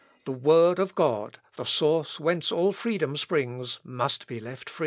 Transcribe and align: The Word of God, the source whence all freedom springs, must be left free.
The 0.25 0.31
Word 0.31 0.79
of 0.79 0.95
God, 0.95 1.37
the 1.57 1.63
source 1.63 2.19
whence 2.19 2.51
all 2.51 2.73
freedom 2.73 3.15
springs, 3.15 3.77
must 3.83 4.25
be 4.25 4.39
left 4.39 4.67
free. 4.67 4.79